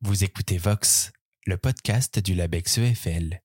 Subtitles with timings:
[0.00, 1.10] Vous écoutez Vox,
[1.44, 3.40] le podcast du LabEx EFL.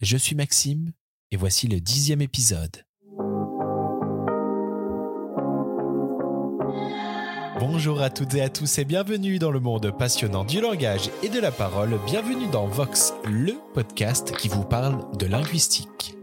[0.00, 0.92] Je suis Maxime
[1.32, 2.84] et voici le dixième épisode.
[7.58, 11.28] Bonjour à toutes et à tous et bienvenue dans le monde passionnant du langage et
[11.28, 11.98] de la parole.
[12.06, 16.14] Bienvenue dans Vox, le podcast qui vous parle de linguistique.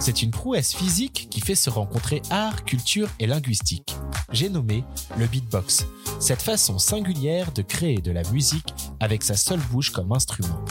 [0.00, 3.94] C'est une prouesse physique qui fait se rencontrer art, culture et linguistique.
[4.32, 4.82] J'ai nommé
[5.18, 5.86] le beatbox,
[6.18, 10.64] cette façon singulière de créer de la musique avec sa seule bouche comme instrument.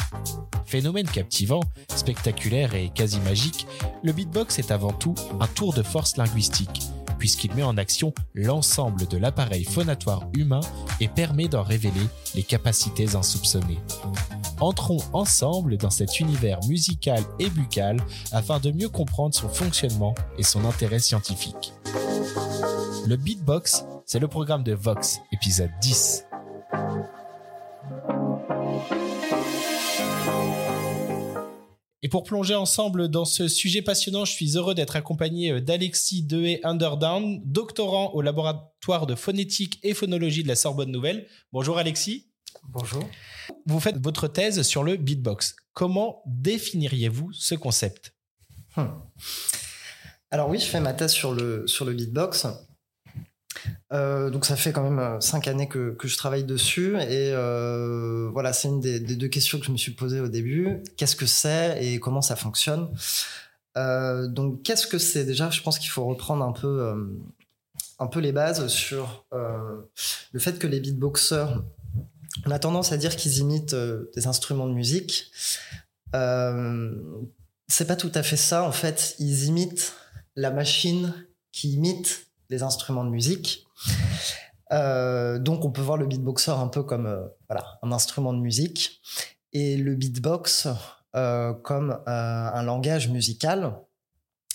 [0.65, 1.61] Phénomène captivant,
[1.95, 3.67] spectaculaire et quasi magique,
[4.01, 6.81] le beatbox est avant tout un tour de force linguistique,
[7.19, 10.61] puisqu'il met en action l'ensemble de l'appareil phonatoire humain
[11.01, 13.79] et permet d'en révéler les capacités insoupçonnées.
[14.61, 17.97] Entrons ensemble dans cet univers musical et buccal
[18.33, 21.71] afin de mieux comprendre son fonctionnement et son intérêt scientifique.
[23.07, 26.25] Le beatbox, c'est le programme de Vox, épisode 10.
[32.01, 36.59] Et pour plonger ensemble dans ce sujet passionnant, je suis heureux d'être accompagné d'Alexis Dehé
[36.65, 41.27] Underdown, doctorant au laboratoire de phonétique et phonologie de la Sorbonne Nouvelle.
[41.53, 42.27] Bonjour Alexis.
[42.67, 43.03] Bonjour.
[43.69, 45.55] Vous faites votre thèse sur le beatbox.
[45.73, 48.15] Comment définiriez-vous ce concept?
[48.75, 48.87] Hmm.
[50.31, 52.47] Alors oui, je fais ma thèse sur le, sur le beatbox.
[53.93, 58.29] Euh, donc ça fait quand même euh, cinq années que, je travaille dessus et euh,
[58.31, 61.25] voilà c'est une des, deux questions que je me suis posée au début qu'est-ce que
[61.25, 62.89] c'est et comment ça fonctionne?
[63.75, 65.25] Donc qu'est-ce que c'est?
[65.25, 66.93] Déjà je pense qu'il faut reprendre un peu
[67.97, 71.61] un peu les bases sur le fait que les beatboxers
[72.45, 73.75] on a tendance à dire qu'ils imitent
[74.15, 75.31] des instruments de musique
[77.69, 79.93] c'est pas tout à fait ça en fait ils imitent
[80.35, 81.13] la machine
[81.51, 83.67] qui imite les instruments de musique.
[84.71, 88.39] Euh, donc on peut voir le beatboxer un peu comme euh, voilà, un instrument de
[88.39, 89.01] musique
[89.51, 90.67] et le beatbox
[91.15, 93.73] euh, comme un langage musical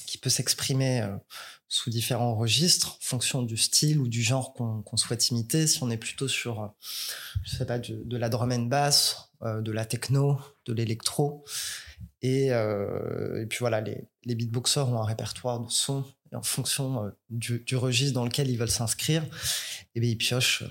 [0.06, 1.04] qui peut s'exprimer
[1.74, 5.66] sous différents registres, en fonction du style ou du genre qu'on souhaite imiter.
[5.66, 6.72] Si on est plutôt sur,
[7.42, 11.44] je sais pas, de, la drum and bass, de la techno, de l'électro.
[12.22, 17.10] Et, et, puis voilà, les, les beatboxers ont un répertoire de sons en fonction euh,
[17.30, 19.28] du, registre dans lequel ils veulent s'inscrire, et
[19.96, 20.68] eh bien, ils piochent euh,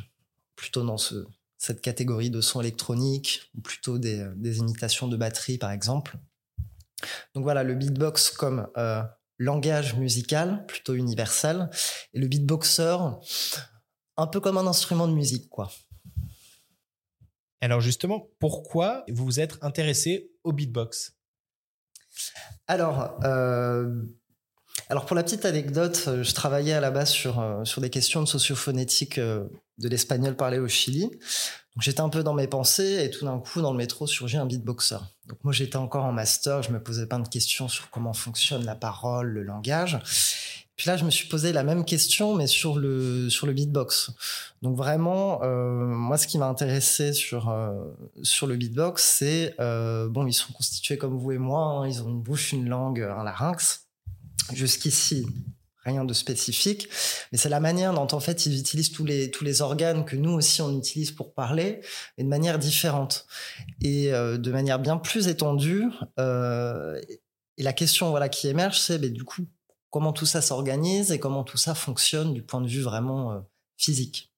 [0.56, 1.26] plutôt dans ce,
[1.58, 6.18] cette catégorie de sons électroniques, ou plutôt des, euh, des, imitations de batterie, par exemple.
[7.36, 8.68] Donc voilà, le beatbox comme
[9.38, 11.70] langage musical, plutôt universel,
[12.14, 12.98] et le beatboxer,
[14.18, 15.72] un peu comme un instrument de musique, quoi.
[17.62, 21.16] Alors justement, pourquoi vous vous êtes intéressé au beatbox?
[22.68, 23.18] Alors,
[24.90, 27.90] alors pour la petite anecdote, euh, je travaillais à la base sur, euh, sur des
[27.90, 29.46] questions de sociophonétique euh,
[29.78, 31.10] de l'espagnol parlé au Chili.
[31.80, 34.46] J'étais un peu dans mes pensées et tout d'un coup dans le métro surgit un
[34.46, 34.98] beatboxer.
[35.28, 38.64] Donc moi j'étais encore en master, je me posais plein de questions sur comment fonctionne
[38.64, 40.00] la parole, le langage.
[40.76, 44.12] Puis là je me suis posé la même question mais sur le sur le beatbox.
[44.62, 47.52] Donc vraiment moi ce qui m'a intéressé sur
[48.22, 51.88] sur le beatbox c'est bon ils sont constitués comme vous et moi, hein.
[51.88, 53.88] ils ont une bouche, une langue, un larynx.
[54.52, 55.26] Jusqu'ici,
[55.84, 56.88] rien de spécifique,
[57.32, 60.16] mais c'est la manière dont en fait ils utilisent tous les tous les organes que
[60.16, 61.82] nous aussi on utilise pour parler,
[62.18, 63.26] mais de manière différente
[63.82, 65.86] et euh, de manière bien plus étendue.
[66.20, 67.00] Euh,
[67.58, 69.46] et la question voilà qui émerge, c'est du coup
[69.90, 73.40] comment tout ça s'organise et comment tout ça fonctionne du point de vue vraiment euh,
[73.78, 74.32] physique.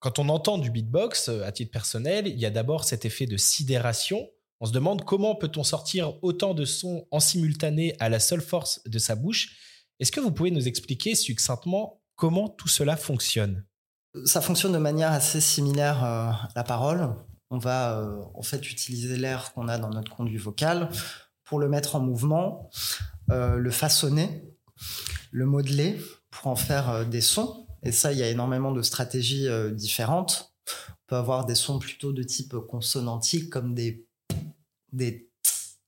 [0.00, 3.36] Quand on entend du beatbox, à titre personnel, il y a d'abord cet effet de
[3.36, 4.28] sidération
[4.62, 8.80] on se demande comment peut-on sortir autant de sons en simultané à la seule force
[8.84, 9.56] de sa bouche.
[10.02, 13.64] Est-ce que vous pouvez nous expliquer succinctement comment tout cela fonctionne?
[14.24, 17.14] Ça fonctionne de manière assez similaire euh, à la parole.
[17.50, 20.88] On va euh, en fait utiliser l'air qu'on a dans notre conduit vocal
[21.44, 22.68] pour le mettre en mouvement,
[23.30, 24.42] euh, le façonner,
[25.30, 26.00] le modeler
[26.32, 27.68] pour en faire des sons.
[27.84, 30.52] Et ça, il y a énormément de stratégies différentes.
[30.90, 34.04] On peut avoir des sons plutôt de type consonantique comme des
[34.90, 35.30] des,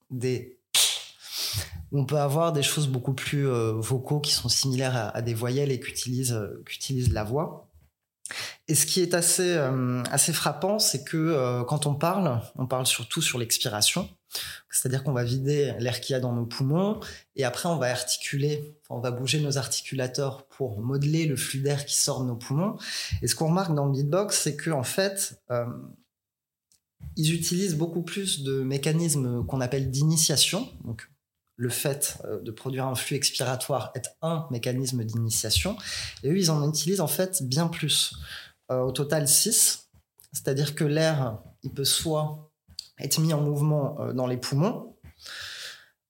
[0.09, 0.61] des
[1.91, 5.71] on peut avoir des choses beaucoup plus euh, vocaux qui sont similaires à, des voyelles
[5.71, 6.63] et qu'utilisent euh,
[7.11, 7.69] la voix.
[8.67, 12.87] Et ce qui est assez euh, assez frappant, c'est que quand on parle, on parle
[12.87, 14.09] surtout sur l'expiration,
[14.71, 16.99] c'est-à-dire qu'on va vider l'air qu'il y a dans nos poumons
[17.35, 21.85] et après on va articuler, on va bouger nos articulateurs pour modeler le flux d'air
[21.85, 22.77] qui sort de nos poumons.
[23.21, 25.39] Et ce qu'on remarque dans le beatbox, c'est que en fait
[27.15, 31.07] ils utilisent beaucoup plus de mécanismes qu'on appelle d'initiation, donc
[31.55, 35.77] le fait de produire un flux expiratoire est un mécanisme d'initiation.
[36.23, 38.15] Et eux, ils en utilisent en fait bien plus.
[38.69, 39.89] au total, 6.
[40.33, 42.51] C'est-à-dire que l'air, il peut soit
[42.99, 44.95] être mis en mouvement dans les poumons,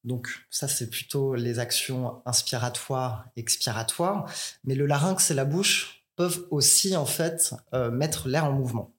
[0.05, 4.31] donc ça, c'est plutôt les actions inspiratoires, expiratoires.
[4.63, 8.93] Mais le larynx et la bouche peuvent aussi en fait euh, mettre l'air en mouvement.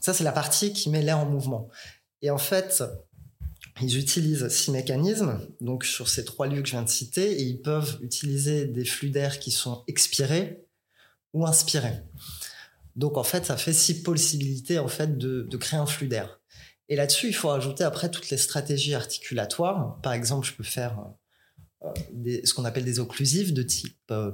[0.00, 1.68] Ça, c'est la partie qui met l'air en mouvement.
[2.20, 2.84] Et en fait,
[3.82, 7.42] ils utilisent six mécanismes, donc sur ces trois lieux que je viens de citer, et
[7.42, 10.64] ils peuvent utiliser des flux d'air qui sont expirés
[11.32, 12.02] ou inspirés.
[12.96, 16.40] Donc en fait, ça fait six possibilités en fait de créer un flux d'air.
[16.88, 19.98] Et là-dessus, il faut ajouter après toutes les stratégies articulatoires.
[20.02, 20.98] Par exemple, je peux faire
[22.12, 24.32] des, ce qu'on appelle des occlusives de type euh,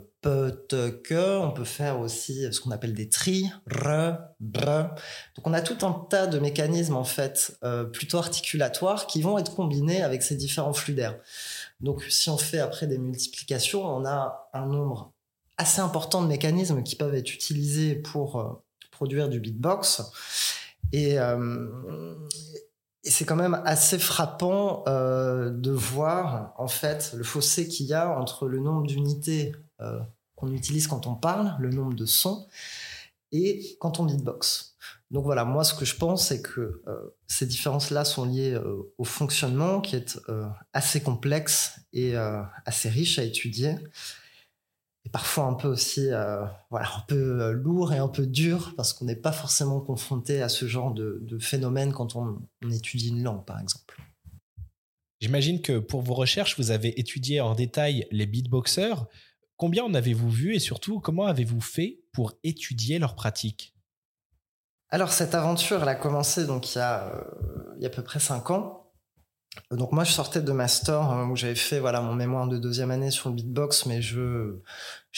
[0.69, 1.39] te, que.
[1.39, 4.95] On peut faire aussi ce qu'on appelle des tri, re, bre.
[5.37, 9.39] Donc, on a tout un tas de mécanismes, en fait, euh, plutôt articulatoires qui vont
[9.39, 11.19] être combinés avec ces différents flux d'air.
[11.81, 15.13] Donc, si on fait après des multiplications, on a un nombre
[15.57, 18.49] assez important de mécanismes qui peuvent être utilisés pour euh,
[18.91, 20.03] produire du beatbox.
[20.95, 22.17] Euh,
[23.05, 27.95] et, c'est quand même assez frappant euh, de voir en fait le fossé qu'il y
[27.95, 30.01] a entre le nombre d'unités euh,
[30.37, 32.47] qu'on utilise quand on parle, le nombre de sons,
[33.33, 34.77] et quand on beatbox.
[35.11, 36.83] Donc voilà, moi ce que je pense, c'est que
[37.27, 38.59] ces différences-là sont liées
[38.97, 40.19] au fonctionnement qui est
[40.73, 42.17] assez complexe et
[42.65, 43.77] assez riche à étudier
[45.05, 48.75] et parfois un peu aussi euh, voilà un peu euh, lourd et un peu dur
[48.77, 53.23] parce qu'on n'est pas forcément confronté à ce genre de, phénomène quand on, étudie une
[53.23, 54.01] langue par exemple.
[55.21, 59.07] J'imagine que pour vos recherches, vous avez étudié en détail les beatboxers.
[59.57, 63.75] Combien en avez-vous vu et surtout comment avez-vous fait pour étudier leur pratique
[64.89, 67.93] Alors cette aventure, elle a commencé donc il y a, euh, il y a à
[67.93, 68.80] peu près cinq ans.
[69.71, 72.91] Donc moi je sortais de master hein, où j'avais fait voilà mon mémoire de deuxième
[72.91, 74.55] année sur le beatbox mais je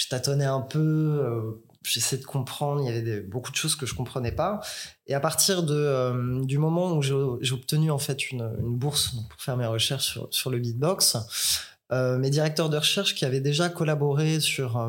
[0.08, 3.94] tâtonnais un peu euh, j'essayais de comprendre il y avait beaucoup de choses que je
[3.94, 4.60] comprenais pas.
[5.06, 9.14] Et à partir de euh, du moment où j'ai obtenu en fait une, une bourse
[9.28, 11.16] pour faire mes recherches sur, sur le beatbox
[11.92, 14.88] euh, mes directeurs de recherche qui avaient déjà collaboré sur euh,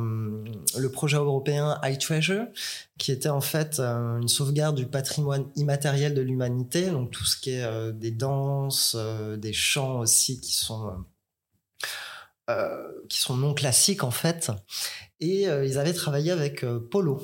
[0.78, 2.46] le projet européen iTreasure,
[2.98, 7.36] qui était en fait euh, une sauvegarde du patrimoine immatériel de l'humanité, donc tout ce
[7.36, 8.96] qui est des danses,
[9.38, 10.94] des chants aussi qui sont
[13.08, 14.52] qui sont non classiques en fait.
[15.20, 17.22] Et ils avaient travaillé avec Polo.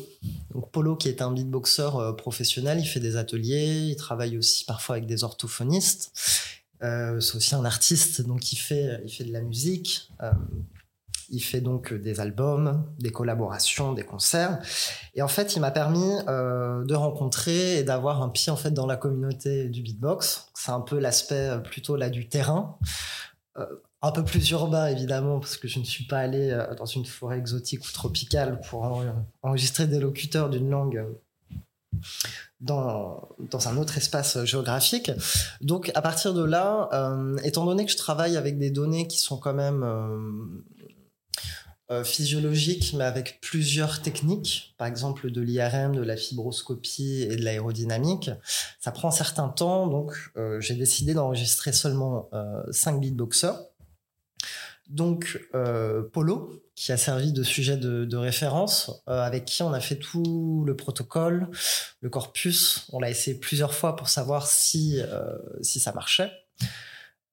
[0.53, 4.95] Donc Polo qui est un beatboxer professionnel, il fait des ateliers, il travaille aussi parfois
[4.95, 6.11] avec des orthophonistes.
[6.81, 10.09] Euh, c'est aussi un artiste, donc il fait, il fait de la musique.
[10.21, 10.31] Euh,
[11.31, 14.59] il fait donc des albums, des collaborations, des concerts.
[15.13, 18.71] Et en fait, il m'a permis euh, de rencontrer et d'avoir un pied en fait
[18.71, 20.47] dans la communauté du beatbox.
[20.55, 22.79] C'est un peu l'aspect plutôt là du terrain.
[24.01, 27.37] un peu plus urbain évidemment parce que je ne suis pas allé dans une forêt
[27.37, 29.03] exotique ou tropicale pour
[29.43, 31.05] enregistrer des locuteurs d'une langue
[32.61, 33.29] dans,
[33.65, 35.11] un autre espace géographique.
[35.61, 39.19] Donc à partir de là, euh, étant donné que je travaille avec des données qui
[39.19, 40.17] sont quand même euh,
[41.91, 47.43] euh, physiologiques, mais avec plusieurs techniques, par exemple de l'IRM, de la fibroscopie et de
[47.43, 48.29] l'aérodynamique,
[48.79, 49.87] ça prend un certain temps.
[49.87, 50.13] Donc
[50.59, 52.29] j'ai décidé d'enregistrer seulement
[52.71, 53.55] 5 beatboxers
[54.89, 59.79] donc euh, Polo, qui a servi de sujet de, référence, euh, avec qui on a
[59.79, 61.47] fait tout le protocole,
[62.01, 62.87] le corpus.
[62.91, 66.31] On l'a essayé plusieurs fois pour savoir si, euh, si ça marchait.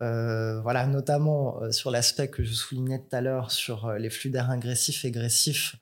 [0.00, 5.04] voilà, notamment sur l'aspect que je soulignais tout à l'heure sur les flux d'air ingressifs
[5.04, 5.76] et agressifs.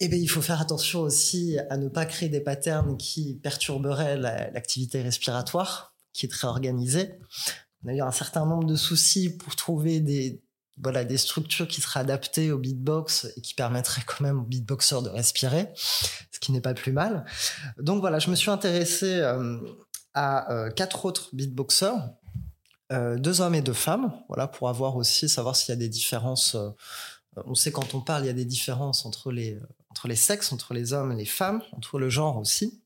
[0.00, 4.16] Eh bien, il faut faire attention aussi à ne pas créer des patterns qui perturberaient
[4.16, 7.18] l'activité respiratoire, qui est très organisée
[7.84, 10.42] on a eu un certain nombre de soucis pour trouver des,
[10.80, 15.02] voilà, des structures qui seraient adaptées au beatbox et qui permettraient quand même au beatboxer
[15.02, 17.24] de respirer, ce qui n'est pas plus mal.
[17.78, 19.58] Donc voilà, je me suis intéressé euh,
[20.14, 21.94] à euh, quatre autres beatboxers,
[22.92, 25.88] euh, deux hommes et deux femmes, voilà, pour avoir aussi, savoir s'il y a des
[25.88, 26.56] différences.
[27.36, 29.58] on sait quand on parle, il y a des différences entre les,
[29.90, 32.82] entre les sexes, entre les hommes et les femmes, entre le genre aussi.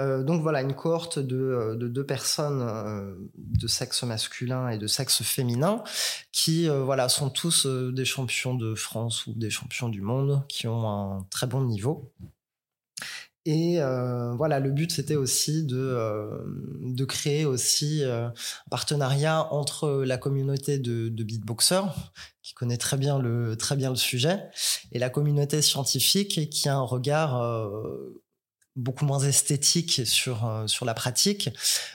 [0.00, 4.86] Euh, donc voilà, une cohorte de, euh, deux personnes euh, de sexe masculin et de
[4.86, 5.84] sexe féminin
[6.32, 10.88] qui voilà sont tous des champions de France ou des champions du monde qui ont
[10.88, 12.12] un très bon niveau.
[13.46, 13.78] Et
[14.36, 16.44] voilà, le but c'était aussi de,
[16.80, 18.32] de créer aussi un
[18.70, 24.48] partenariat entre la communauté de, beatboxers qui connaît très bien le très bien le sujet
[24.92, 27.40] et la communauté scientifique qui a un regard
[28.76, 31.50] beaucoup moins esthétique sur euh, sur la pratique,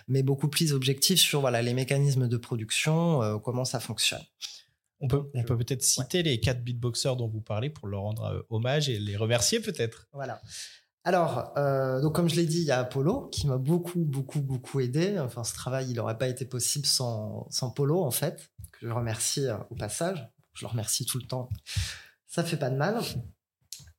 [0.08, 4.24] mais beaucoup plus objectif sur voilà les mécanismes de production, euh, comment ça fonctionne.
[5.02, 8.24] On peut on peut peut-être citer les quatre beatboxers dont vous parlez pour leur rendre
[8.26, 10.08] euh, hommage et les remercier peut-être.
[10.14, 10.42] Voilà.
[11.06, 11.54] Alors,
[12.02, 15.18] donc comme je l'ai dit, il y a Apollo qui m'a beaucoup, beaucoup, beaucoup aidé.
[15.18, 18.92] Enfin, ce travail, il n'aurait pas été possible sans, sans Polo, en fait, que je
[18.92, 20.30] remercie au passage.
[20.54, 21.50] Je le remercie tout le temps.
[22.28, 23.02] Ça fait pas de mal.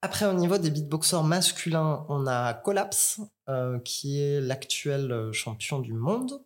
[0.02, 5.78] Après, au niveau des beatboxers masculins, on a Collapse, euh, qui est l'actuel euh, champion
[5.78, 6.42] du monde.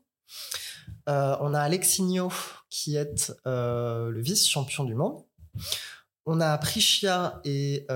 [1.09, 2.33] Euh, on a Alexinho,
[2.69, 5.25] qui est le vice-champion du monde.
[6.27, 7.87] On a Prichia et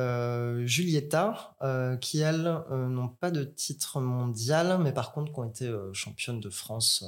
[0.64, 1.56] Julieta,
[2.00, 6.50] qui elles n'ont pas de titre mondial, mais par contre qui ont été championnes de
[6.50, 7.04] France.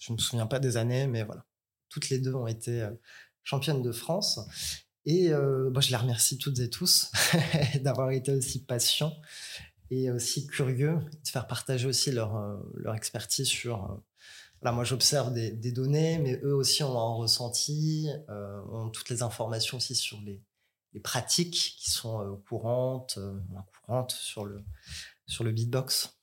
[0.00, 1.44] je ne me souviens pas des années, mais voilà.
[1.88, 2.86] Toutes les deux ont été
[3.44, 4.40] championnes de France.
[5.06, 7.12] Et euh, je les remercie toutes et tous
[7.82, 9.14] d'avoir été aussi patients
[9.90, 13.84] et aussi curieux, de faire partager aussi leur, euh, expertise sur...
[13.84, 13.94] Euh,
[14.60, 19.22] voilà, moi, j'observe des, données, mais eux aussi ont un ressenti, euh, ont toutes les
[19.22, 20.42] informations aussi sur les,
[21.04, 23.18] pratiques qui sont euh, courantes,
[23.84, 24.64] courantes sur le,
[25.26, 26.18] sur le beatbox.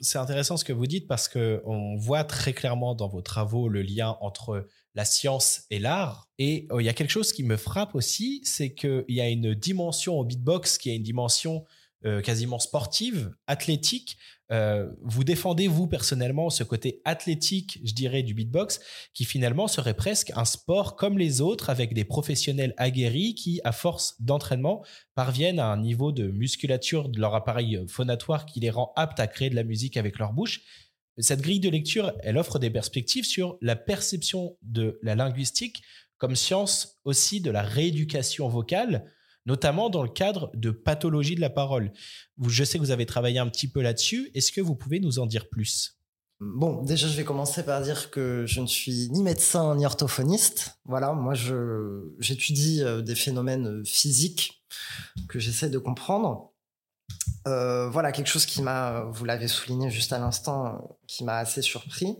[0.00, 3.68] C'est intéressant ce que vous dites parce que on voit très clairement dans vos travaux
[3.68, 6.28] le lien entre la science et l'art.
[6.38, 9.28] Et euh, il y a quelque chose qui me frappe aussi, c'est qu'il y a
[9.28, 11.64] une dimension au beatbox qui est une dimension
[12.04, 14.18] euh, quasiment sportive, athlétique.
[14.50, 18.80] Euh, vous défendez, vous, personnellement, ce côté athlétique, je dirais, du beatbox,
[19.14, 23.70] qui finalement serait presque un sport comme les autres, avec des professionnels aguerris qui, à
[23.70, 24.84] force d'entraînement,
[25.14, 29.28] parviennent à un niveau de musculature de leur appareil phonatoire qui les rend aptes à
[29.28, 30.62] créer de la musique avec leur bouche.
[31.18, 35.82] Cette grille de lecture, elle offre des perspectives sur la perception de la linguistique
[36.18, 39.10] comme science aussi de la rééducation vocale,
[39.44, 41.92] notamment dans le cadre de pathologie de la parole.
[42.46, 44.30] Je sais que vous avez travaillé un petit peu là-dessus.
[44.34, 45.98] Est-ce que vous pouvez nous en dire plus?
[46.40, 50.78] Bon, déjà, je vais commencer par dire que je ne suis ni médecin ni orthophoniste.
[50.84, 51.34] Voilà, moi,
[52.18, 54.64] j'étudie euh, des phénomènes physiques
[55.28, 56.51] que j'essaie de comprendre.
[57.46, 61.62] Euh, voilà, quelque chose qui m'a, vous l'avez souligné juste à l'instant, qui m'a assez
[61.62, 62.16] surpris,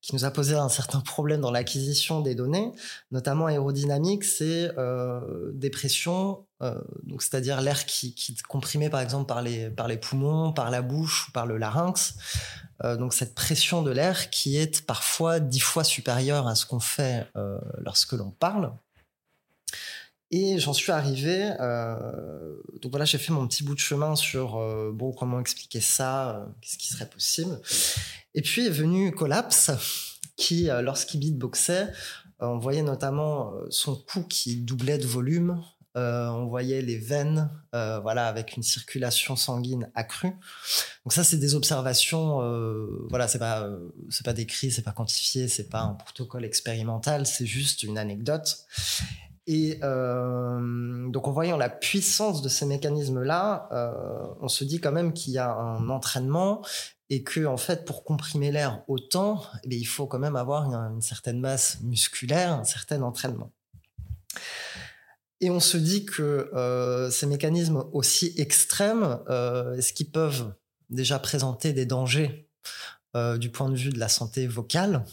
[0.00, 2.72] qui nous a posé un certain problème dans l'acquisition des données,
[3.12, 9.00] notamment aérodynamique, c'est euh, des pressions, euh, donc c'est-à-dire l'air qui, qui est comprimé par
[9.00, 12.14] exemple par les, par les poumons, par la bouche ou par le larynx.
[12.82, 17.26] Donc cette pression de l'air qui est parfois dix fois supérieure à ce qu'on fait
[17.82, 18.72] lorsque l'on parle.
[20.32, 21.50] Et j'en suis arrivé.
[21.58, 25.80] Euh, donc voilà, j'ai fait mon petit bout de chemin sur euh, bon comment expliquer
[25.80, 27.60] ça, euh, qu'est-ce qui serait possible.
[28.34, 29.72] Et puis est venu Collapse,
[30.36, 31.88] qui lorsqu'il beatboxait,
[32.38, 35.60] on voyait notamment son cou qui doublait de volume.
[35.96, 40.30] on voyait les veines, voilà, avec une circulation sanguine accrue.
[41.04, 42.38] Donc ça, c'est des observations.
[43.10, 43.68] voilà, c'est pas,
[44.10, 48.64] c'est pas décrit, c'est pas quantifié, c'est pas un protocole expérimental, c'est juste une anecdote.
[49.46, 54.92] Et euh, donc en voyant la puissance de ces mécanismes-là, euh, on se dit quand
[54.92, 56.64] même qu'il y a un entraînement
[57.08, 61.00] et que en fait pour comprimer l'air autant, eh il faut quand même avoir une,
[61.00, 63.52] certaine masse musculaire, un certain entraînement.
[65.40, 69.18] Et on se dit que euh, ces mécanismes aussi extrêmes,
[69.76, 70.54] est-ce qu'ils peuvent
[70.90, 72.48] déjà présenter des dangers
[73.38, 75.04] du point de vue de la santé vocale?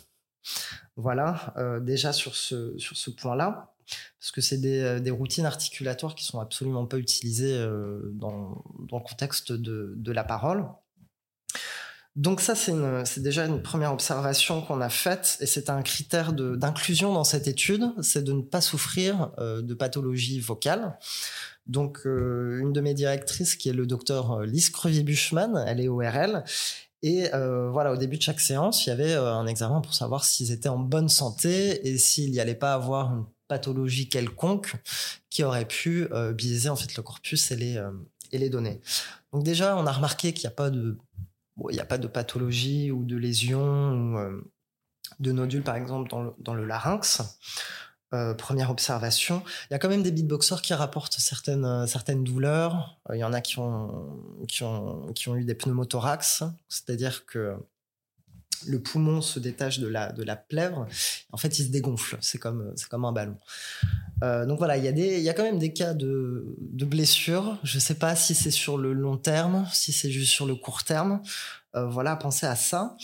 [0.97, 3.73] Voilà, déjà sur ce, sur ce point-là
[4.19, 8.63] parce que c'est des, euh, des, routines articulatoires qui sont absolument pas utilisées euh, dans,
[8.89, 10.65] dans, le contexte de, de, la parole.
[12.15, 17.13] Donc ça, c'est déjà une première observation qu'on a faite, et c'est un critère d'inclusion
[17.13, 20.97] dans cette étude, c'est de ne pas souffrir euh, de pathologie vocale.
[21.67, 26.43] Donc une de mes directrices, qui est le docteur Lise Crevier-Buchmann, elle est ORL,
[27.03, 30.51] et voilà, au début de chaque séance, il y avait un examen pour savoir s'ils
[30.51, 34.73] étaient en bonne santé et s'il n'y allait pas avoir une pathologie quelconque
[35.29, 37.91] qui aurait pu euh, biaiser en fait le corpus et les euh,
[38.31, 38.81] et les données.
[39.31, 40.97] Donc déjà, on a remarqué qu'il n'y a pas de
[41.71, 44.41] n'y a pas de pathologie ou de lésion ou euh,
[45.19, 47.21] de nodules par exemple dans le, dans le larynx.
[48.37, 49.43] Première observation.
[49.69, 53.01] Il y a quand même des beatboxers qui rapportent certaines, certaines douleurs.
[53.13, 57.57] Il y en a qui ont, qui ont, qui ont eu des pneumothorax, c'est-à-dire que
[58.65, 60.87] le poumon se détache de la, de la plèvre.
[61.31, 62.17] En fait, il se dégonfle.
[62.21, 63.37] C'est comme, comme un ballon.
[64.23, 66.85] Euh, donc voilà, il y, a des, y a quand même des cas de, de
[66.85, 67.57] blessures.
[67.63, 70.55] Je ne sais pas si c'est sur le long terme, si c'est juste sur le
[70.55, 71.21] court terme.
[71.75, 72.95] Euh, voilà, pensez à ça.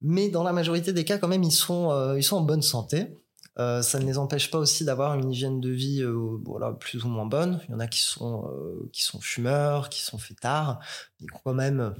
[0.00, 2.62] Mais dans la majorité des cas, quand même, ils sont, euh, ils sont en bonne
[2.62, 3.18] santé.
[3.56, 6.02] ça ne les empêche pas aussi d'avoir une hygiène de vie
[6.44, 7.60] voilà, plus ou moins bonne.
[7.68, 8.50] Il y en a qui sont,
[8.92, 10.80] qui sont fumeurs, qui sont fêtards,
[11.20, 11.94] mais quand même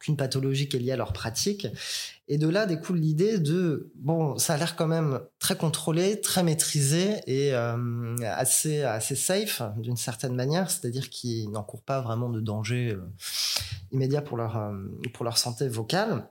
[0.00, 1.66] aucune pathologie qui est liée à leur pratique.
[2.26, 6.42] Et de là découle l'idée de, bon, ça a l'air quand même très contrôlé, très
[6.42, 12.40] maîtrisé et euh, assez, assez safe d'une certaine manière, c'est-à-dire qu'ils n'encourent pas vraiment de
[12.40, 13.02] danger euh,
[13.92, 14.72] immédiat pour leur, euh,
[15.12, 16.30] pour leur santé vocale.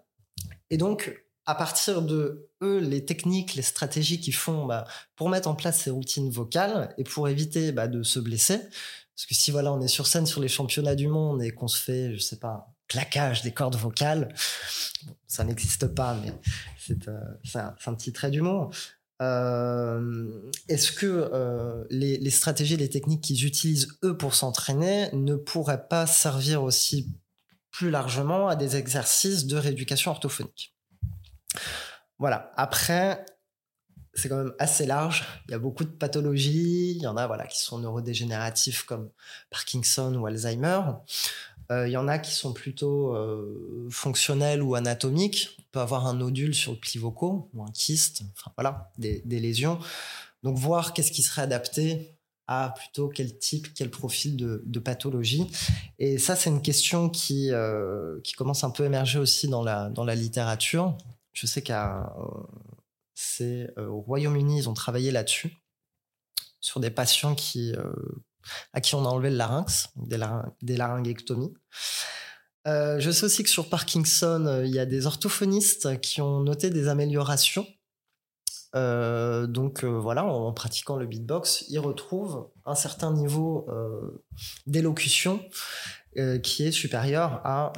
[0.72, 4.86] Et donc, à partir de eux, les techniques, les stratégies qu'ils font bah,
[5.16, 9.28] pour mettre en place ces routines vocales et pour éviter bah, de se blesser, parce
[9.28, 11.78] que si voilà, on est sur scène sur les championnats du monde et qu'on se
[11.78, 14.34] fait, je sais pas, claquage des cordes vocales.
[15.28, 16.34] ça n'existe pas, mais
[16.78, 17.22] c'est euh,
[17.56, 18.72] un, petit trait d'humour.
[19.22, 25.36] Euh, Est-ce que euh, les, les, stratégies, les techniques qu'ils utilisent eux pour s'entraîner ne
[25.36, 27.14] pourraient pas servir aussi
[27.72, 30.76] plus largement à des exercices de rééducation orthophonique?
[32.18, 32.52] Voilà.
[32.56, 33.26] Après,
[34.14, 35.26] c'est quand même assez large.
[35.48, 36.92] Il y a beaucoup de pathologies.
[36.92, 39.12] Il y en a voilà qui sont neurodégénératifs comme
[39.50, 40.82] Parkinson ou Alzheimer.
[41.72, 45.56] Euh, il y en a qui sont plutôt euh, fonctionnels ou anatomiques.
[45.60, 48.24] On peut avoir un nodule sur le pli vocaux ou un kyste,
[48.58, 49.80] voilà, des, lésions.
[50.42, 52.16] Donc voir qu'est-ce qui serait adapté
[52.48, 55.46] à plutôt quel type, quel profil de, pathologie.
[56.00, 59.64] Et ça, c'est une question qui, euh, qui commence un peu à émerger aussi dans
[59.64, 60.98] la, dans la littérature.
[61.34, 62.12] Je sais qu'à
[63.78, 65.56] au Royaume-Uni, ils ont travaillé là-dessus
[66.60, 67.74] sur des patients qui
[68.74, 71.54] à qui on a enlevé le larynx, des, laryngectomies.
[72.68, 76.42] Euh, je sais aussi que sur Parkinson, euh, il y a des orthophonistes qui ont
[76.42, 77.66] noté des améliorations.
[78.76, 83.68] Euh, donc voilà, en, pratiquant le beatbox, ils retrouvent un certain niveau
[84.68, 85.44] d'élocution
[86.44, 87.74] qui est supérieur à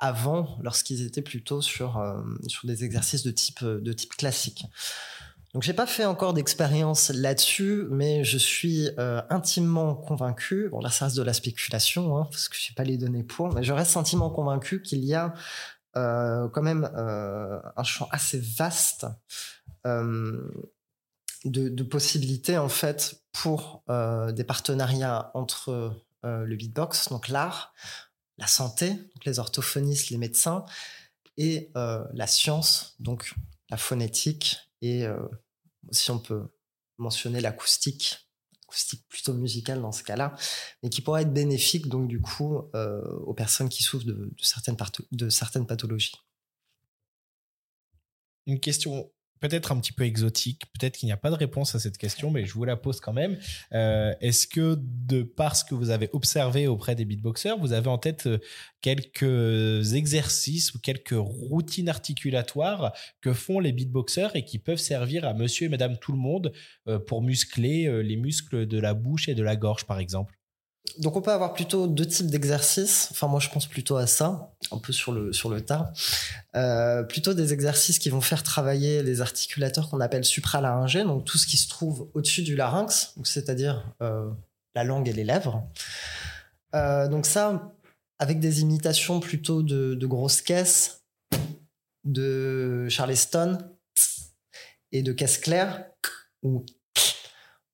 [0.00, 2.00] avant, lorsqu'ils étaient plutôt sur,
[2.46, 4.64] sur des exercices de type, de type classique.
[5.54, 10.68] Donc j'ai pas fait encore d'expérience là-dessus, mais je suis euh, intimement convaincu.
[10.70, 13.22] Bon là ça reste de la spéculation, hein, parce que je n'ai pas les données
[13.22, 15.32] pour, mais je reste intimement convaincu qu'il y a
[15.96, 19.06] euh, quand même euh, un champ assez vaste
[19.84, 20.50] de,
[21.44, 27.72] de, possibilités en fait pour des partenariats entre le beatbox, donc l'art,
[28.36, 30.66] la santé, donc les orthophonistes, les médecins,
[31.38, 33.32] et la science, donc
[33.70, 35.18] la phonétique et euh,
[35.90, 36.48] si on peut
[36.98, 38.28] mentionner l'acoustique,
[38.64, 40.34] acoustique plutôt musicale dans ce cas-là,
[40.82, 44.76] mais qui pourrait être bénéfique donc du coup euh, aux personnes qui souffrent de, certaines
[45.12, 46.12] de certaines pathologies.
[48.46, 49.10] Une question
[49.40, 52.30] peut-être un petit peu exotique, peut-être qu'il n'y a pas de réponse à cette question,
[52.30, 53.38] mais je vous la pose quand même.
[53.72, 57.88] Euh, est-ce que de par ce que vous avez observé auprès des beatboxers, vous avez
[57.88, 58.38] en tête euh,
[58.80, 65.34] quelques exercices ou quelques routines articulatoires que font les beatboxers et qui peuvent servir à
[65.34, 66.52] monsieur et madame tout le monde
[66.88, 70.37] euh, pour muscler les muscles de la bouche et de la gorge, par exemple?
[70.98, 73.08] Donc on peut avoir plutôt deux types d'exercices.
[73.10, 75.92] Enfin moi je pense plutôt à ça, un peu sur le sur le tas.
[76.56, 81.38] Euh, plutôt des exercices qui vont faire travailler les articulateurs qu'on appelle supralaryngés, donc tout
[81.38, 84.30] ce qui se trouve au-dessus du larynx, c'est-à-dire euh,
[84.74, 85.62] la langue et les lèvres.
[86.74, 87.74] Euh, donc ça,
[88.18, 91.02] avec des imitations plutôt de, grosses caisses,
[92.04, 93.58] de Charleston
[94.92, 95.84] et de caisse claire
[96.42, 96.64] ou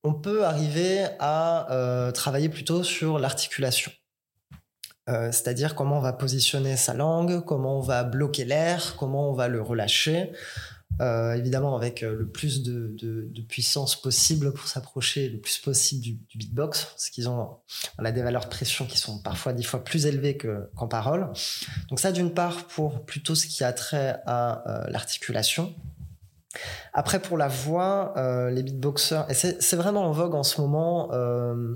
[0.04, 3.90] on peut arriver à euh, travailler plutôt sur l'articulation.
[5.08, 9.32] Euh, c'est-à-dire comment on va positionner sa langue, comment on va bloquer l'air, comment on
[9.32, 10.32] va le relâcher,
[11.00, 12.94] euh, évidemment avec le plus de,
[13.48, 17.58] puissance possible pour s'approcher le plus possible du, beatbox, parce qu'ils ont
[17.98, 21.30] des valeurs de pression qui sont parfois dix fois plus élevées qu'en parole.
[21.88, 25.74] Donc ça d'une part pour plutôt ce qui a trait à l'articulation,
[26.92, 31.74] après, pour la voix, euh, les beatboxers, c'est vraiment en vogue en ce moment, euh,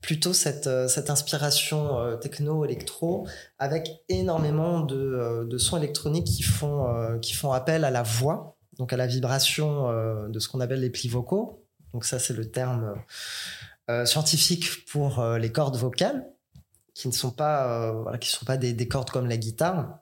[0.00, 3.26] plutôt cette, euh, inspiration techno-électro,
[3.58, 8.96] avec énormément de, sons électroniques qui font, qui font appel à la voix, donc à
[8.96, 9.90] la vibration
[10.28, 11.64] de ce qu'on appelle les plis vocaux.
[11.92, 12.94] Donc ça, c'est le terme
[14.04, 16.26] scientifique pour les cordes vocales,
[16.94, 19.98] qui ne sont pas, voilà, qui sont pas des cordes comme la guitare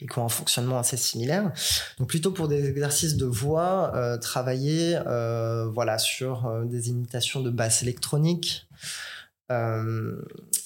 [0.00, 1.52] et qui ont un fonctionnement assez similaire.
[1.98, 7.40] Donc plutôt pour des exercices de voix, euh, travailler euh, voilà sur euh, des imitations
[7.40, 8.66] de basse électronique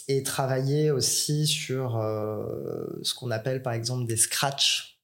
[0.06, 2.00] et travailler aussi sur
[3.02, 4.98] ce qu'on appelle par exemple des scratchs.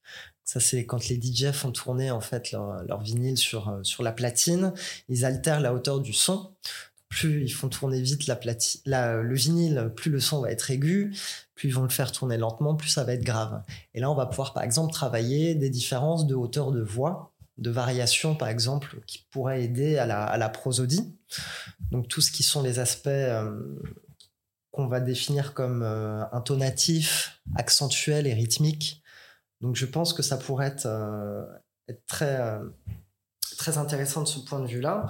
[0.45, 4.13] Ça c'est quand les DJ font tourner en fait leur, leur vinyle sur sur la
[4.13, 4.73] platine,
[5.11, 6.55] ils altèrent la hauteur du son
[7.15, 11.17] plus ils font tourner vite la platine, le vinyle, plus le son va être aigu,
[11.55, 13.63] plus ils vont le faire tourner lentement, plus ça va être grave.
[13.95, 17.71] Et là, on va pouvoir par exemple travailler des différences de hauteur de voix de
[17.71, 21.17] variations, par exemple, qui pourraient aider à la, prosodie.
[21.93, 23.09] Donc tout ce qui sont les aspects
[24.73, 25.85] qu'on va définir comme
[26.33, 29.05] intonatifs, accentuels et rythmiques.
[29.61, 30.89] Donc je pense que ça pourrait être,
[31.87, 32.59] être très
[33.57, 35.07] très intéressant de ce point de vue-là.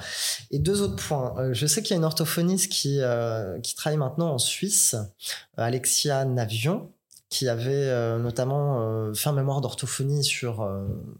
[0.50, 1.34] Et deux autres points.
[1.38, 4.94] Euh, je sais qu'il y a une orthophoniste qui, euh, qui travaille maintenant en Suisse,
[4.94, 6.90] euh, Alexia Navion,
[7.30, 10.70] qui avait notamment fait un mémoire d'orthophonie sur,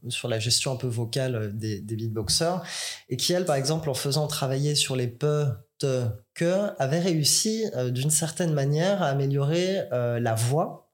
[0.09, 2.63] sur la gestion un peu vocale des, des beatboxers,
[3.09, 5.47] et qui, elle, par exemple, en faisant travailler sur les peu,
[5.81, 10.89] te, que, avait réussi d'une certaine manière à améliorer la voix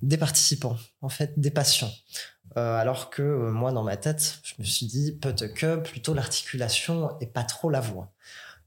[0.00, 1.92] des participants, en fait, des patients.
[2.56, 6.14] Euh, alors que euh, moi, dans ma tête, je me suis dit, peut-être que plutôt
[6.14, 8.12] l'articulation et pas trop la voix.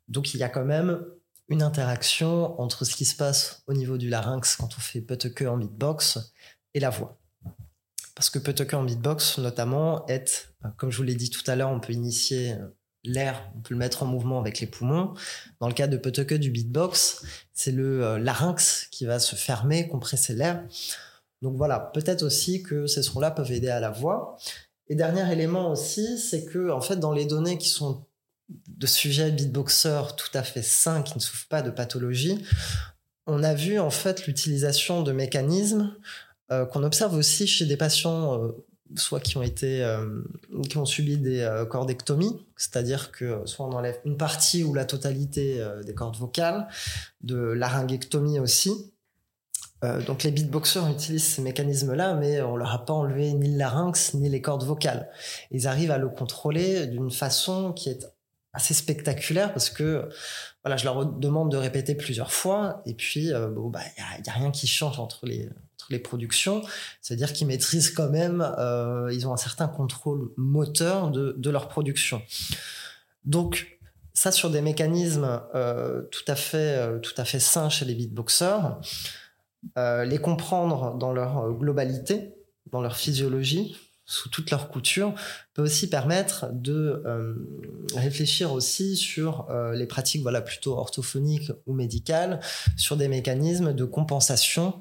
[0.07, 1.03] Donc il y a quand même
[1.49, 5.35] une interaction entre ce qui se passe au niveau du larynx quand on fait peut-être
[5.35, 6.33] que en beatbox
[6.73, 7.19] et la voix.
[8.15, 11.43] Parce que peut-être que en beatbox, notamment, est, euh, comme je vous l'ai dit tout
[11.47, 12.55] à l'heure, on peut initier
[13.03, 15.13] l'air, on peut le mettre en mouvement avec les poumons.
[15.59, 19.87] Dans le cas de peut-être que du beatbox, c'est le larynx qui va se fermer,
[19.87, 20.63] compresser l'air.
[21.45, 24.35] Donc voilà, peut-être aussi que ces sons-là peuvent aider à la voix.
[24.87, 28.03] Et dernier élément aussi, c'est que en fait, dans les données qui sont
[28.49, 32.43] de sujets beatboxers tout à fait sains, qui ne souffrent pas de pathologie,
[33.27, 35.95] on a vu en fait l'utilisation de mécanismes
[36.51, 38.51] euh, qu'on observe aussi chez des patients, euh,
[38.95, 40.23] soit qui ont été, euh,
[40.67, 45.63] qui ont subi des cordectomies, c'est-à-dire que soit on enlève une partie ou la totalité
[45.85, 46.67] des cordes vocales,
[47.21, 48.94] de laryngectomie aussi,
[49.83, 53.57] euh, donc les beatboxers utilisent ces mécanismes-là, mais on leur a pas enlevé ni le
[53.57, 55.09] larynx ni les cordes vocales.
[55.51, 58.07] Ils arrivent à le contrôler d'une façon qui est
[58.53, 60.07] assez spectaculaire parce que
[60.63, 64.29] voilà, je leur demande de répéter plusieurs fois et puis euh, bon bah il y
[64.29, 66.61] a, rien qui change entre les productions,
[67.01, 71.67] c'est-à-dire qu'ils maîtrisent quand même, euh, ils ont un certain contrôle moteur de, de leur
[71.67, 72.21] production.
[73.25, 73.77] Donc
[74.13, 75.41] ça sur des mécanismes
[76.09, 78.79] tout à fait tout à fait sains chez les beatboxers.
[79.77, 82.35] Euh, les comprendre dans leur euh, globalité,
[82.71, 85.15] dans leur physiologie, sous toute leur couture,
[85.55, 87.33] peut aussi permettre de euh,
[87.95, 92.39] réfléchir aussi sur les pratiques voilà plutôt orthophoniques ou médicales,
[92.77, 94.79] sur des mécanismes de compensation.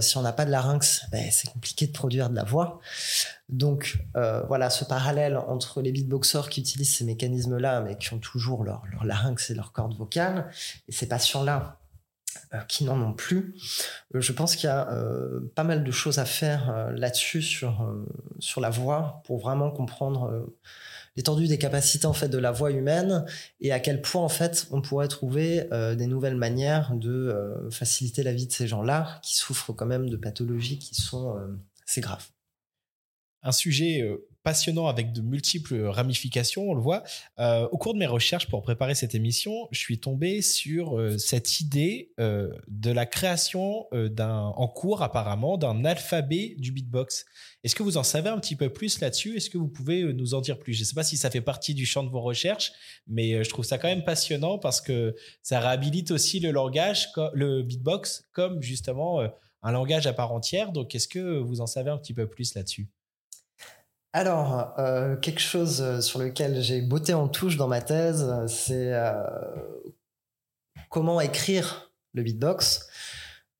[0.00, 2.80] si on n'a pas de larynx, ben, c'est compliqué de produire de la voix.
[3.50, 8.64] Donc voilà, ce parallèle entre les beatboxers qui utilisent ces mécanismes-là, mais qui ont toujours
[8.64, 10.50] leur, leur larynx et leur corde vocale,
[10.88, 11.81] et ces patients-là
[12.68, 13.54] qui n'en ont plus.
[14.14, 17.88] Euh, je pense qu'il y a euh, pas mal de choses à faire là-dessus sur,
[18.38, 20.52] sur la voix pour vraiment comprendre
[21.16, 23.24] l'étendue des capacités en fait de la voix humaine
[23.60, 28.32] et à quel point en fait on pourrait trouver des nouvelles manières de faciliter la
[28.32, 31.36] vie de ces gens-là qui souffrent quand même de pathologies qui sont
[31.86, 32.28] assez graves.
[33.42, 34.08] Un sujet
[34.42, 37.02] passionnant avec de multiples ramifications, on le voit.
[37.38, 41.16] Euh, au cours de mes recherches pour préparer cette émission, je suis tombé sur euh,
[41.18, 47.24] cette idée euh, de la création d'un, en cours apparemment, d'un alphabet du beatbox.
[47.62, 49.36] Est-ce que vous en savez un petit peu plus là-dessus?
[49.36, 50.72] Est-ce que vous pouvez nous en dire plus?
[50.74, 52.72] Je ne sais pas si ça fait partie du champ de vos recherches,
[53.06, 57.62] mais je trouve ça quand même passionnant parce que ça réhabilite aussi le langage, le
[57.62, 59.20] beatbox, comme justement
[59.62, 60.72] un langage à part entière.
[60.72, 62.88] Donc, est-ce que vous en savez un petit peu plus là-dessus?
[64.14, 68.92] Alors, euh, quelque chose euh, sur lequel j'ai botté en touche dans ma thèse, c'est
[68.92, 69.14] euh,
[70.90, 72.88] comment écrire le beatbox.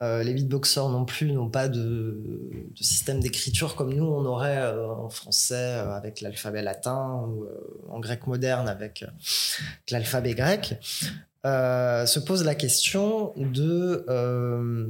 [0.02, 5.74] les beatboxers non plus n'ont pas de, système d'écriture comme nous on aurait en français
[5.94, 7.46] avec l'alphabet latin ou
[7.88, 9.04] en grec moderne avec
[9.90, 10.74] l'alphabet grec.
[11.44, 14.86] Euh, se pose la question de euh,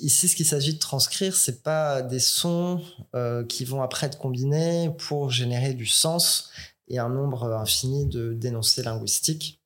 [0.00, 2.82] ici ce qu'il s'agit de transcrire c'est pas des sons
[3.14, 6.50] euh, qui vont après être combinés pour générer du sens
[6.88, 9.60] et un nombre infini de dénoncés linguistiques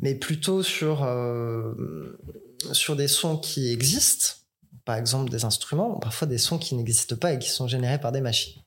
[0.00, 1.08] mais plutôt sur
[2.72, 4.34] sur des sons qui existent
[4.84, 8.10] par exemple des instruments parfois des sons qui n'existent pas et qui sont générés par
[8.10, 8.60] des machines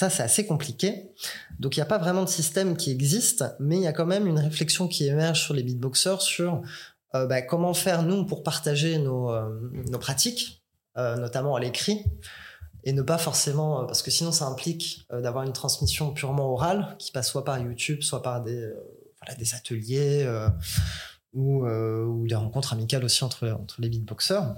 [0.00, 1.10] ça, c'est assez compliqué.
[1.58, 4.06] Donc, il n'y a pas vraiment de système qui existe, mais il y a quand
[4.06, 6.62] même une réflexion qui émerge sur les beatboxers sur
[7.14, 9.60] euh, bah, comment faire, nous, pour partager nos, euh,
[10.00, 10.64] pratiques,
[10.96, 12.02] euh, notamment à l'écrit,
[12.84, 17.12] et ne pas forcément, parce que sinon, ça implique d'avoir une transmission purement orale, qui
[17.12, 18.72] passe soit par YouTube, soit par des,
[19.52, 20.26] ateliers
[21.34, 21.66] ou,
[22.26, 24.54] des rencontres amicales aussi entre les beatboxers.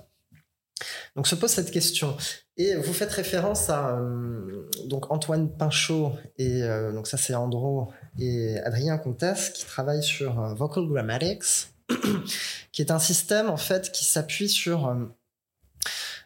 [1.17, 2.17] Donc se pose cette question.
[2.57, 7.91] Et vous faites référence à euh, donc Antoine Pinchot et euh, donc ça c'est Andro
[8.19, 11.69] et Adrien Comtesse qui travaillent sur euh, Vocal Grammatics,
[12.73, 14.95] qui est un système en fait qui s'appuie sur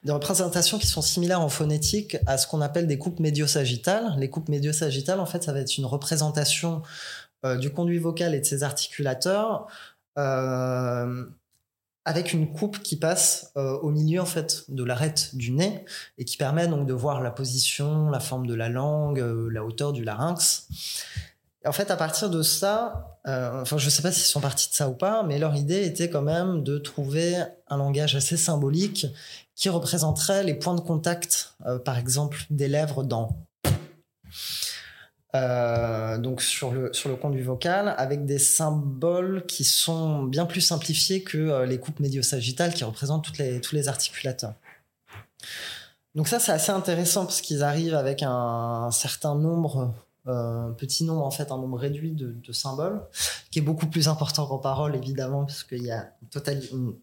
[0.05, 4.15] des représentations qui sont similaires en phonétique à ce qu'on appelle des coupes médio-sagittales.
[4.19, 6.83] Les coupes médio-sagittales, en fait, ça va être une représentation
[7.59, 9.67] du conduit vocal et de ses articulateurs
[12.07, 15.85] avec une coupe qui passe euh, au milieu en fait de l'arête du nez
[16.17, 19.93] et qui permet donc de voir la position, la forme de la langue, la hauteur
[19.93, 20.69] du larynx.
[21.67, 24.75] en fait, à partir de ça, enfin, je ne sais pas s'ils sont partis de
[24.75, 29.07] ça ou pas, mais leur idée était quand même de trouver un langage assez symbolique
[29.57, 33.37] qui représenterait les points de contact, par exemple, des lèvres dans
[35.37, 40.61] euh, donc sur le, sur le conduit vocal, avec des symboles qui sont bien plus
[40.61, 44.55] simplifiés que euh, les coupes médio-sagittales qui représentent toutes les, tous les articulateurs.
[46.15, 49.95] Donc ça, c'est assez intéressant parce qu'ils arrivent avec un, certain nombre,
[50.27, 53.03] euh, petit nombre en fait, un nombre réduit de, symboles,
[53.51, 56.11] qui est beaucoup plus important qu'en parole évidemment, parce qu'il y a
[56.73, 56.95] une,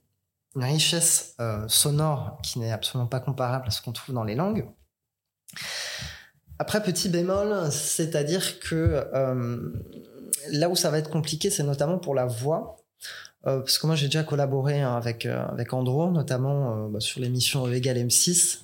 [0.56, 4.66] une richesse sonore qui n'est absolument pas comparable à ce qu'on trouve dans les langues.
[6.60, 9.74] Après, petit bémol, c'est-à-dire que euh,
[10.52, 12.78] là où ça va être compliqué, c'est notamment pour la voix.
[13.46, 17.20] Euh, parce que moi, j'ai déjà collaboré hein, avec, euh, avec Andro, notamment bah, sur
[17.20, 18.60] l'émission Egal M6.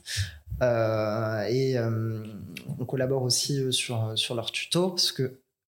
[1.49, 5.23] et on collabore aussi sur, sur leurs tutos, parce que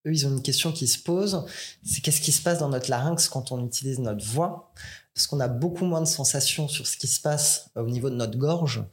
[0.05, 1.45] eux, ils ont une question qui se pose,
[1.83, 4.71] c'est qu'est-ce qui se passe dans notre larynx quand on utilise notre voix?
[5.13, 8.15] Parce qu'on a beaucoup moins de sensations sur ce qui se passe au niveau de
[8.15, 8.83] notre gorge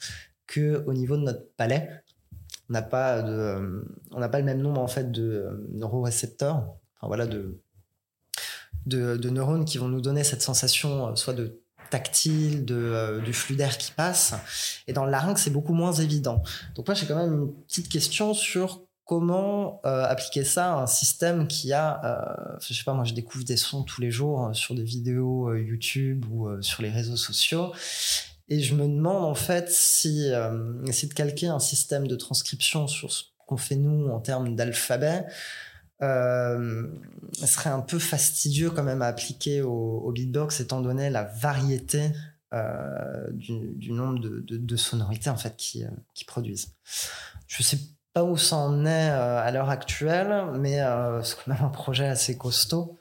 [0.47, 2.03] que au niveau de notre palais
[2.69, 6.57] on n'a pas de, on n'a pas le même nombre en fait de euh, neurorécepteurs,
[6.97, 7.61] enfin voilà de,
[9.31, 13.57] neurones qui vont nous donner cette sensation euh, soit de tactile, de, euh, du flux
[13.57, 14.35] d'air qui passe.
[14.87, 16.43] Et dans le larynx, c'est beaucoup moins évident.
[16.75, 21.49] Donc moi, j'ai quand même une petite question sur comment appliquer ça à un système
[21.49, 24.83] qui a, je sais pas, moi je découvre des sons tous les jours sur des
[24.83, 27.73] vidéos YouTube ou sur les réseaux sociaux,
[28.49, 32.87] et je me demande en fait si euh, essayer de calquer un système de transcription
[32.87, 35.27] sur ce qu'on fait nous en termes d'alphabet
[36.03, 36.87] euh,
[37.33, 42.13] serait un peu fastidieux quand même à appliquer au, beatbox étant donné la variété
[42.55, 45.89] euh, du, nombre de, sonorités en fait qui, euh,
[46.27, 46.73] produisent.
[47.47, 47.79] Je sais
[48.15, 50.79] pas où ça en est euh, à l'heure actuelle, mais
[51.23, 52.99] c'est quand même un projet assez costaud,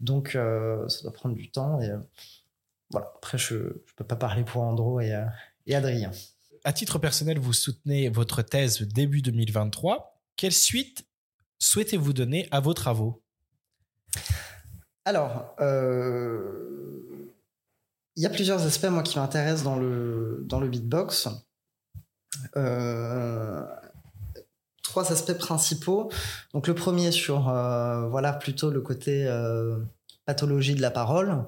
[0.00, 1.90] donc ça doit prendre du temps et
[2.90, 3.12] voilà.
[3.16, 5.24] Après, je ne peux pas parler pour Andro et, euh,
[5.66, 6.10] et Adrien.
[6.64, 10.20] À titre personnel, vous soutenez votre thèse début 2023.
[10.36, 11.06] Quelle suite
[11.58, 13.22] souhaitez-vous donner à vos travaux?
[15.04, 17.32] Alors, euh,
[18.16, 21.28] il y a plusieurs aspects moi qui m'intéressent dans le, dans le beatbox.
[22.56, 23.64] Euh,
[24.82, 26.10] trois aspects principaux.
[26.52, 29.26] Donc le premier sur voilà plutôt le côté
[30.26, 31.44] pathologie de la parole.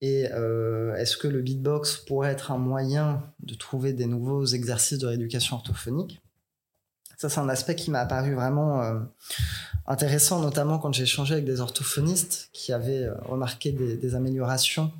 [0.00, 4.98] Et euh, est-ce que le beatbox pourrait être un moyen de trouver des nouveaux exercices
[4.98, 6.20] de rééducation orthophonique?
[7.16, 9.00] Ça, c'est un aspect qui m'a apparu vraiment euh,
[9.86, 14.92] intéressant, notamment quand j'ai échangé avec des orthophonistes qui avaient euh, remarqué des, améliorations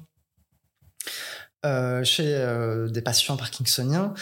[2.02, 4.14] chez des patients parkinsoniens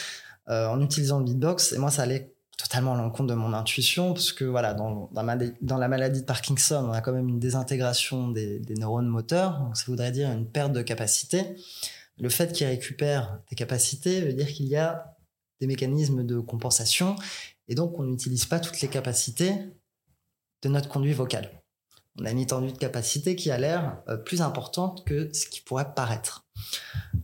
[0.48, 1.72] en utilisant le beatbox.
[1.72, 5.88] Et moi, ça allait totalement à l'encontre de mon intuition, parce que voilà, dans, la
[5.88, 10.12] maladie de Parkinson, on a quand même une désintégration des, neurones moteurs, donc ça voudrait
[10.12, 11.44] dire une perte de capacité.
[12.18, 15.16] Le fait qu'ils récupèrent des capacités veut dire qu'il y a
[15.60, 17.16] des mécanismes de compensation,
[17.68, 19.52] et donc on n'utilise pas toutes les capacités
[20.62, 21.50] de notre conduit vocal.
[22.18, 25.60] On a une étendue de capacité qui a l'air euh, plus importante que ce qui
[25.60, 26.45] pourrait paraître.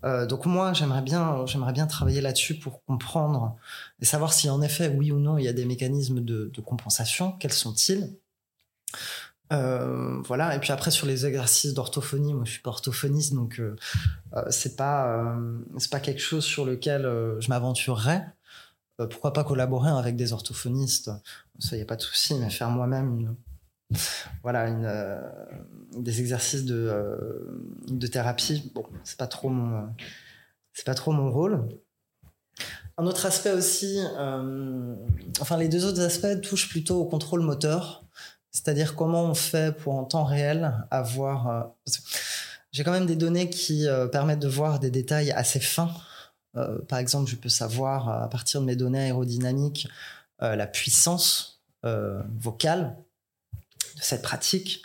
[0.05, 3.57] Euh, donc moi, j'aimerais bien, j'aimerais bien travailler là-dessus pour comprendre
[4.01, 7.33] et savoir si en effet, oui ou non, il y a des mécanismes de, compensation.
[7.39, 8.17] Quels sont-ils?
[9.53, 10.57] Euh, voilà.
[10.57, 13.77] Et puis après sur les exercices d'orthophonie, moi je suis pas orthophoniste, donc euh,
[14.51, 15.37] c'est pas
[15.79, 18.27] c'est pas quelque chose sur lequel je m'aventurerais.
[18.97, 21.11] pourquoi pas collaborer avec des orthophonistes?
[21.59, 23.37] Ça y a pas de souci, mais faire moi-même une
[24.43, 25.21] voilà, euh,
[25.97, 27.17] des exercices de, euh,
[27.89, 28.71] de thérapie.
[28.75, 29.89] Bon, c'est pas trop mon,
[30.73, 31.69] c'est pas trop mon rôle.
[32.99, 34.95] Un autre aspect aussi, euh,
[35.41, 38.05] enfin les deux autres aspects touchent plutôt au contrôle moteur,
[38.51, 41.73] c'est-à-dire comment on fait pour en temps réel avoir.
[42.71, 45.95] J'ai quand même des données qui permettent de voir des détails assez fins.
[46.89, 49.89] par exemple, je peux savoir à partir de mes données aérodynamiques
[50.39, 52.95] la puissance vocale
[53.97, 54.83] de cette pratique.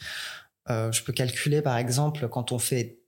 [0.70, 3.00] Euh, je peux calculer, par exemple, quand on fait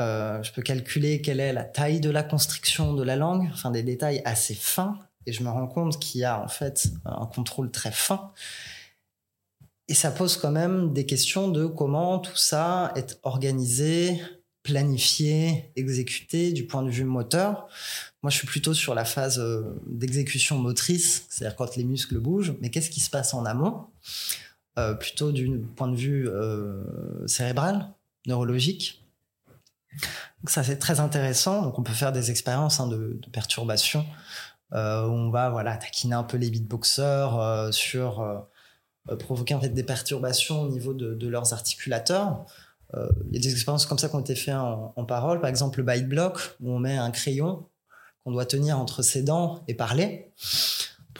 [0.00, 3.70] euh, je peux calculer quelle est la taille de la constriction de la langue, enfin
[3.70, 7.26] des détails assez fins, et je me rends compte qu'il y a en fait un
[7.26, 8.32] contrôle très fin.
[9.88, 14.20] Et ça pose quand même des questions de comment tout ça est organisé
[14.66, 17.68] planifier, exécuter du point de vue moteur.
[18.24, 22.56] Moi, je suis plutôt sur la phase euh, d'exécution motrice, c'est-à-dire quand les muscles bougent,
[22.60, 23.86] mais qu'est-ce qui se passe en amont?
[24.78, 27.90] Euh, Plutôt du point de vue euh, cérébral,
[28.26, 29.04] neurologique.
[29.92, 31.62] Donc ça, c'est très intéressant.
[31.62, 34.04] Donc, on peut faire des expériences hein, de, de, perturbation
[34.74, 38.46] euh, où on va voilà, taquiner un peu les beatboxers sur
[39.20, 42.44] provoquer en fait des perturbations au niveau de, de leurs articulateurs.
[42.94, 45.40] Il y a des expériences comme ça qui ont été faites en, en parole.
[45.40, 47.66] Par exemple, le bite block, où on met un crayon
[48.26, 50.32] qu'on doit tenir entre ses dents et parler.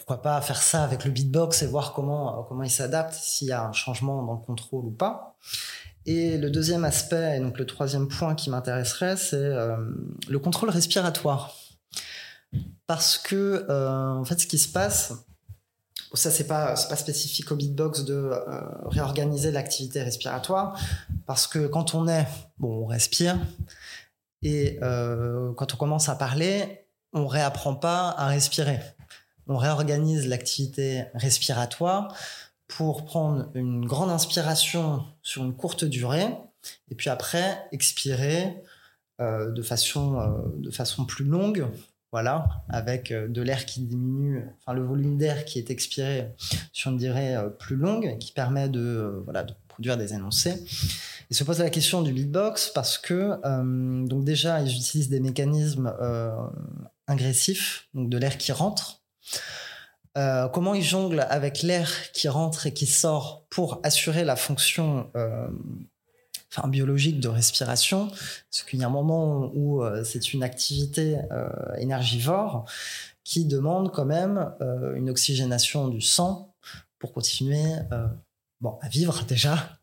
[0.06, 3.52] Pourquoi pas faire ça avec le beatbox et voir comment, comment il s'adapte, s'il y
[3.52, 5.36] a un changement dans le contrôle ou pas.
[6.04, 9.76] Et le deuxième aspect, et donc le troisième point qui m'intéresserait, c'est euh,
[10.28, 11.56] le contrôle respiratoire.
[12.86, 15.12] Parce que, euh, en fait, ce qui se passe,
[16.14, 20.78] ça, c'est pas, pas spécifique au beatbox de euh, réorganiser l'activité respiratoire,
[21.26, 22.26] parce que quand on est,
[22.58, 23.36] bon, on respire,
[24.42, 28.78] et euh, quand on commence à parler, on réapprend pas à respirer.
[29.48, 32.14] On réorganise l'activité respiratoire
[32.68, 36.26] pour prendre une grande inspiration sur une courte durée
[36.90, 38.62] et puis après expirer
[39.20, 40.28] euh, de façon euh,
[40.58, 41.66] de façon plus longue
[42.12, 46.34] voilà avec euh, de l'air qui diminue enfin le volume d'air qui est expiré
[46.72, 50.64] sur une durée plus longue qui permet de voilà de produire des énoncés.
[51.30, 53.36] Et se pose la question du beatbox parce que
[54.06, 55.92] donc déjà ils utilisent des mécanismes
[57.06, 59.02] agressifs donc de l'air qui rentre
[60.16, 65.10] euh, comment ils jonglent avec l'air qui rentre et qui sort pour assurer la fonction
[65.14, 65.48] euh,
[66.50, 71.18] enfin, biologique de respiration, parce qu'il y a un moment où euh, c'est une activité
[71.78, 72.64] énergivore
[73.24, 74.52] qui demande quand même
[74.94, 76.54] une oxygénation du sang
[76.98, 77.64] pour continuer
[78.60, 79.78] bon, à vivre déjà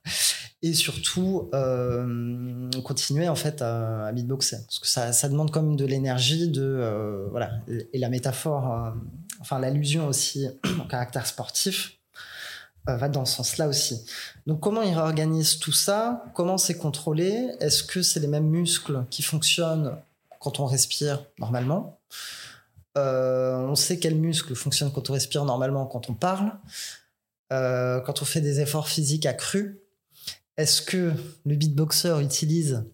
[0.64, 4.64] et surtout euh, continuer en fait à, beatboxer.
[4.66, 8.92] Parce que ça, ça demande comme de l'énergie de euh, voilà et la métaphore euh,
[9.42, 10.48] enfin l'allusion aussi
[10.82, 11.98] au caractère sportif
[12.86, 14.04] va dans ce sens-là aussi.
[14.46, 16.26] Donc comment ils réorganisent tout ça?
[16.34, 17.50] Comment c'est contrôlé?
[17.62, 19.96] Est-ce que c'est les mêmes muscles qui fonctionnent
[20.40, 21.98] quand on respire normalement?
[22.98, 26.52] On sait quels muscles fonctionnent quand on respire normalement quand on parle.
[27.50, 29.78] Quand on fait des efforts physiques accrus,
[30.58, 31.14] est-ce que
[31.46, 32.86] le beatboxer utilise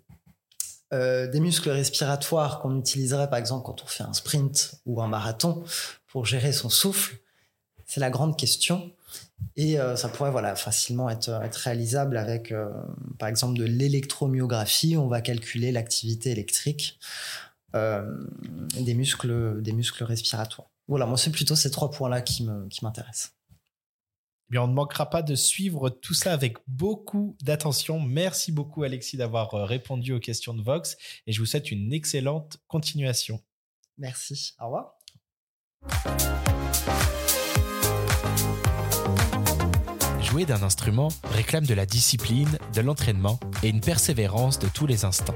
[0.94, 5.08] euh, des muscles respiratoires qu'on utiliserait par exemple quand on fait un sprint ou un
[5.08, 5.64] marathon
[6.08, 7.18] pour gérer son souffle?
[7.86, 8.92] C'est la grande question.
[9.56, 12.70] Et euh, ça pourrait voilà, facilement être, être réalisable avec, euh,
[13.18, 14.96] par exemple, de l'électromyographie.
[14.98, 17.00] On va calculer l'activité électrique
[17.74, 20.70] des, muscles, des muscles respiratoires.
[20.88, 22.44] Voilà, moi, c'est plutôt ces trois points-là qui
[22.82, 23.32] m'intéressent.
[24.50, 28.00] Eh bien, on ne manquera pas de suivre tout ça avec beaucoup d'attention.
[28.00, 31.94] Merci beaucoup, Alexis, d'avoir euh, répondu aux questions de Vox et je vous souhaite une
[31.94, 33.40] excellente continuation.
[34.00, 34.56] Merci.
[34.60, 34.96] Au revoir.
[40.20, 45.06] Jouer d'un instrument réclame de la discipline, de l'entraînement et une persévérance de tous les
[45.06, 45.36] instants.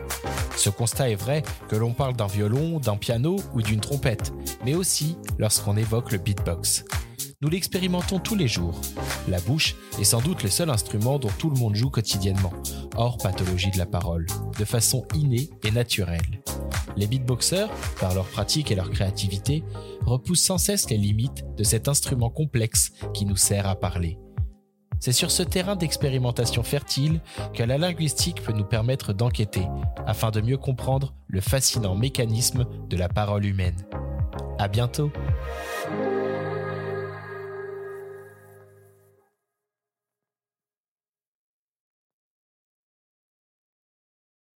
[0.58, 4.34] Ce constat est vrai que l'on parle d'un violon, d'un piano ou d'une trompette,
[4.66, 6.86] mais aussi lorsqu'on évoque le beatbox.
[7.44, 8.80] Nous l'expérimentons tous les jours.
[9.28, 12.54] La bouche est sans doute le seul instrument dont tout le monde joue quotidiennement,
[12.96, 14.26] hors pathologie de la parole,
[14.58, 16.42] de façon innée et naturelle.
[16.96, 19.66] Les beatboxers, par leur pratique et leur créativité,
[20.06, 24.18] repoussent sans cesse les limites de cet instrument complexe qui nous sert à parler.
[25.02, 27.20] C'est sur ce terrain d'expérimentation fertile
[27.54, 29.68] que la linguistique peut nous permettre d'enquêter
[30.08, 33.86] afin de mieux comprendre le fascinant mécanisme de la parole humaine.
[34.60, 35.12] À bientôt!